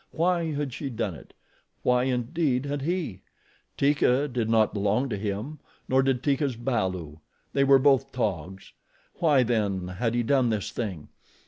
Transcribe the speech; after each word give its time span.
Why 0.09 0.45
had 0.53 0.73
she 0.73 0.89
done 0.89 1.13
it? 1.13 1.35
Why, 1.83 2.05
indeed, 2.05 2.65
had 2.65 2.81
he? 2.81 3.21
Teeka 3.77 4.27
did 4.29 4.49
not 4.49 4.73
belong 4.73 5.09
to 5.09 5.15
him, 5.15 5.59
nor 5.87 6.01
did 6.01 6.23
Teeka's 6.23 6.55
balu. 6.55 7.19
They 7.53 7.63
were 7.63 7.77
both 7.77 8.11
Taug's. 8.11 8.73
Why 9.19 9.43
then 9.43 9.87
had 9.89 10.15
he 10.15 10.23
done 10.23 10.49
this 10.49 10.71
thing? 10.71 11.09